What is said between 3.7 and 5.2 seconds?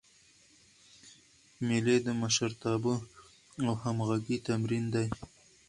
همږغۍ تمرین دئ.